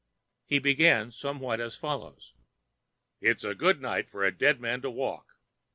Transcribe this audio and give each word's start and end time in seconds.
He 0.47 0.57
began 0.57 1.11
somewhat 1.11 1.59
as 1.61 1.75
follows: 1.75 2.33
"It's 3.19 3.43
a 3.43 3.53
good 3.53 3.83
night 3.83 4.09
for 4.09 4.23
a 4.23 4.35
dead 4.35 4.59
man 4.59 4.81
to 4.81 4.89
walk." 4.89 5.35